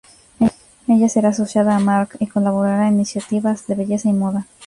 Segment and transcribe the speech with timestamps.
[0.87, 4.47] Ella será asociada a "mark" y colaborará en iniciativas de belleza y moda.